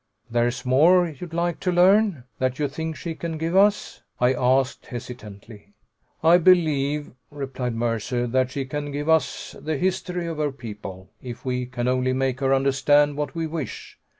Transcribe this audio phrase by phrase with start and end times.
[0.31, 2.23] "There's more you'd like to learn?
[2.39, 5.73] That you think she can give us?" I asked hesitantly.
[6.23, 11.45] "I believe," replied Mercer, "that she can give us the history of her people, if
[11.45, 13.99] we can only make her understand what we wish.